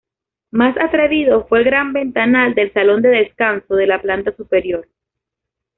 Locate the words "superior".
4.35-4.87